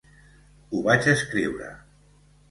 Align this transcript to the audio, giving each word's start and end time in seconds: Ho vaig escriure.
Ho 0.69 0.79
vaig 0.87 1.09
escriure. 1.11 1.67